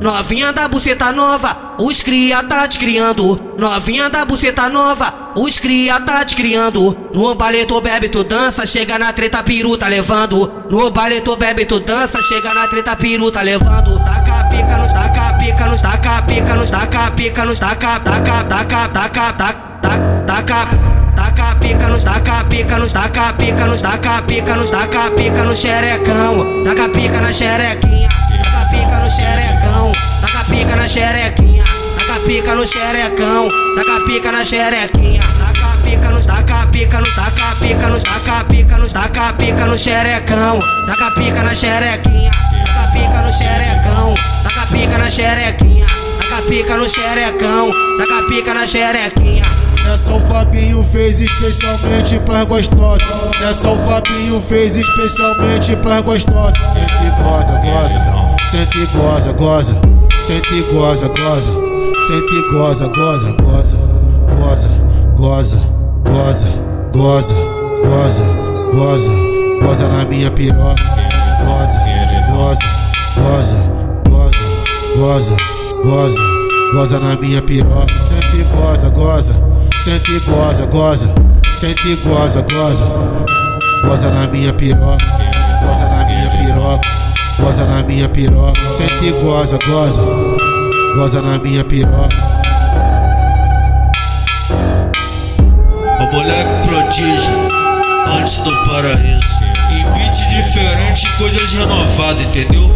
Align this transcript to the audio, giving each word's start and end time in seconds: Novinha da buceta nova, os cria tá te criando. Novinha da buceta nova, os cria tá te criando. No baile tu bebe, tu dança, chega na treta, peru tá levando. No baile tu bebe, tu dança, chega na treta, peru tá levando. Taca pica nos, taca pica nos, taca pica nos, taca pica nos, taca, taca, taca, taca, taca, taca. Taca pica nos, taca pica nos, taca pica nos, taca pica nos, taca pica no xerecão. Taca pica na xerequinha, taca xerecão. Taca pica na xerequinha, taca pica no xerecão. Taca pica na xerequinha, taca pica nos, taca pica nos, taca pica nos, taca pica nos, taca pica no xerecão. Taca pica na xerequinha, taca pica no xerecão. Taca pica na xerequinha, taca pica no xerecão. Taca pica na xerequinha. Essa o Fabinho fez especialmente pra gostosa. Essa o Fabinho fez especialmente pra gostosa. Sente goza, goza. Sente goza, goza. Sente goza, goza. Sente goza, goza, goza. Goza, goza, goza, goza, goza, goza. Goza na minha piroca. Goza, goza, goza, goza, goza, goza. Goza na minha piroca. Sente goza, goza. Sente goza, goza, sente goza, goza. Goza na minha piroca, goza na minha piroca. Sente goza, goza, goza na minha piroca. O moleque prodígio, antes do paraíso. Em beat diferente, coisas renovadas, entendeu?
Novinha 0.00 0.52
da 0.52 0.68
buceta 0.68 1.12
nova, 1.12 1.76
os 1.78 2.02
cria 2.02 2.42
tá 2.42 2.68
te 2.68 2.78
criando. 2.78 3.40
Novinha 3.56 4.10
da 4.10 4.24
buceta 4.24 4.68
nova, 4.68 5.32
os 5.36 5.58
cria 5.58 6.00
tá 6.00 6.24
te 6.24 6.36
criando. 6.36 6.96
No 7.14 7.34
baile 7.34 7.64
tu 7.64 7.80
bebe, 7.80 8.08
tu 8.08 8.22
dança, 8.22 8.66
chega 8.66 8.98
na 8.98 9.12
treta, 9.12 9.42
peru 9.42 9.76
tá 9.78 9.88
levando. 9.88 10.64
No 10.70 10.90
baile 10.90 11.20
tu 11.20 11.36
bebe, 11.36 11.64
tu 11.64 11.80
dança, 11.80 12.20
chega 12.22 12.52
na 12.52 12.68
treta, 12.68 12.96
peru 12.96 13.30
tá 13.30 13.42
levando. 13.42 13.98
Taca 13.98 14.44
pica 14.50 14.76
nos, 14.78 14.92
taca 14.92 15.38
pica 15.38 15.66
nos, 15.66 15.80
taca 15.80 16.22
pica 16.22 16.54
nos, 16.54 16.70
taca 16.70 17.10
pica 17.12 17.44
nos, 17.44 17.58
taca, 17.58 18.00
taca, 18.00 18.44
taca, 18.44 18.88
taca, 18.88 19.32
taca, 19.32 20.24
taca. 20.26 20.94
Taca 21.14 21.56
pica 21.60 21.88
nos, 21.88 22.04
taca 22.04 22.44
pica 22.48 22.78
nos, 22.78 22.92
taca 22.92 23.32
pica 23.34 23.66
nos, 23.66 23.80
taca 23.80 24.22
pica 24.22 24.56
nos, 24.56 24.70
taca 24.70 25.10
pica 25.12 25.44
no 25.44 25.54
xerecão. 25.54 26.64
Taca 26.64 26.88
pica 26.88 27.20
na 27.20 27.32
xerequinha, 27.32 28.08
taca 28.08 28.13
xerecão. 29.14 29.92
Taca 30.20 30.44
pica 30.50 30.76
na 30.76 30.88
xerequinha, 30.88 31.64
taca 31.98 32.20
pica 32.26 32.54
no 32.54 32.66
xerecão. 32.66 33.48
Taca 33.76 34.00
pica 34.06 34.32
na 34.32 34.44
xerequinha, 34.44 35.22
taca 35.38 35.78
pica 35.82 36.10
nos, 36.10 36.26
taca 36.26 36.66
pica 36.66 37.00
nos, 37.00 37.14
taca 37.14 37.56
pica 37.60 37.88
nos, 37.88 38.02
taca 38.02 38.44
pica 38.44 38.78
nos, 38.78 38.92
taca 38.92 39.32
pica 39.34 39.66
no 39.66 39.78
xerecão. 39.78 40.58
Taca 40.86 41.10
pica 41.12 41.42
na 41.42 41.54
xerequinha, 41.54 42.30
taca 42.66 42.90
pica 42.92 43.20
no 43.22 43.32
xerecão. 43.32 44.14
Taca 44.42 44.66
pica 44.66 44.98
na 44.98 45.10
xerequinha, 45.10 45.86
taca 46.20 46.42
pica 46.42 46.76
no 46.76 46.88
xerecão. 46.88 47.70
Taca 47.98 48.22
pica 48.28 48.54
na 48.54 48.66
xerequinha. 48.66 49.44
Essa 49.92 50.12
o 50.12 50.20
Fabinho 50.20 50.82
fez 50.82 51.20
especialmente 51.20 52.18
pra 52.20 52.42
gostosa. 52.44 53.04
Essa 53.48 53.68
o 53.68 53.76
Fabinho 53.76 54.40
fez 54.40 54.76
especialmente 54.76 55.76
pra 55.76 56.00
gostosa. 56.00 56.54
Sente 56.72 57.22
goza, 57.22 57.54
goza. 57.60 58.13
Sente 58.54 58.86
goza, 58.92 59.32
goza. 59.32 59.74
Sente 60.22 60.62
goza, 60.72 61.08
goza. 61.08 61.50
Sente 62.06 62.40
goza, 62.52 62.86
goza, 62.86 63.32
goza. 63.32 63.76
Goza, 64.36 64.68
goza, 65.16 65.58
goza, 66.04 66.46
goza, 66.92 67.34
goza, 67.82 68.24
goza. 68.72 69.12
Goza 69.60 69.88
na 69.88 70.04
minha 70.04 70.30
piroca. 70.30 70.84
Goza, 71.44 71.80
goza, 72.30 72.66
goza, 73.18 73.56
goza, 74.08 74.44
goza, 74.96 75.36
goza. 75.82 76.22
Goza 76.72 77.00
na 77.00 77.16
minha 77.16 77.42
piroca. 77.42 78.06
Sente 78.06 78.44
goza, 78.54 78.88
goza. 78.90 79.34
Sente 79.84 80.20
goza, 80.28 80.66
goza, 80.66 81.08
sente 81.58 81.96
goza, 82.04 82.42
goza. 82.42 82.84
Goza 83.84 84.10
na 84.10 84.28
minha 84.28 84.52
piroca, 84.52 85.04
goza 87.54 87.66
na 87.66 87.84
minha 87.84 88.08
piroca. 88.08 88.68
Sente 88.68 89.12
goza, 89.22 89.56
goza, 89.64 90.02
goza 90.96 91.22
na 91.22 91.38
minha 91.38 91.62
piroca. 91.62 92.16
O 96.00 96.12
moleque 96.12 96.68
prodígio, 96.68 97.48
antes 98.18 98.38
do 98.40 98.50
paraíso. 98.66 99.34
Em 99.70 99.84
beat 99.92 100.16
diferente, 100.28 101.08
coisas 101.16 101.52
renovadas, 101.52 102.24
entendeu? 102.24 102.74